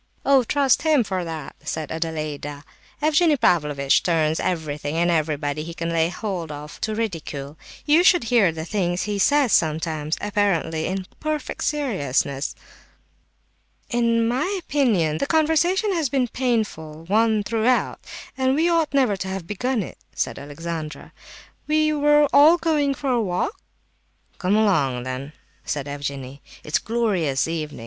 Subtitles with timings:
[0.25, 2.63] "Oh, trust him for that!" said Adelaida.
[3.03, 7.55] "Evgenie Pavlovitch turns everything and everybody he can lay hold of to ridicule.
[7.85, 12.55] You should hear the things he says sometimes, apparently in perfect seriousness."
[13.91, 17.99] "In my opinion the conversation has been a painful one throughout,
[18.35, 21.13] and we ought never to have begun it," said Alexandra.
[21.67, 23.59] "We were all going for a walk—"
[24.39, 25.33] "Come along then,"
[25.63, 27.79] said Evgenie; "it's a glorious evening.